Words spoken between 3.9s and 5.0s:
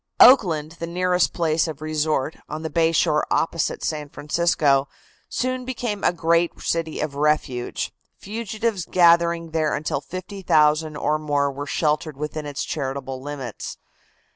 Francisco,